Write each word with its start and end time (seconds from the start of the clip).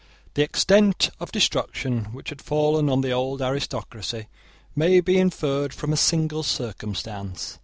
The 0.33 0.41
extent 0.41 1.11
of 1.19 1.31
destruction 1.31 2.05
which 2.05 2.29
had 2.29 2.41
fallen 2.41 2.89
on 2.89 3.01
the 3.01 3.11
old 3.11 3.39
aristocracy 3.39 4.29
may 4.75 4.99
be 4.99 5.19
inferred 5.19 5.75
from 5.75 5.93
a 5.93 5.95
single 5.95 6.41
circumstance. 6.41 7.59